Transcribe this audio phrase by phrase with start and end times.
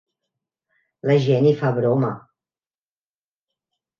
[1.09, 2.09] La gent hi fa broma.